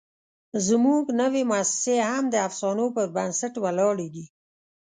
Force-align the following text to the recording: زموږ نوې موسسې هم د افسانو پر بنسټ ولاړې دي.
زموږ 0.67 1.03
نوې 1.21 1.41
موسسې 1.51 1.95
هم 2.09 2.23
د 2.33 2.35
افسانو 2.47 2.85
پر 2.95 3.05
بنسټ 3.15 3.53
ولاړې 3.63 4.07
دي. 4.15 4.25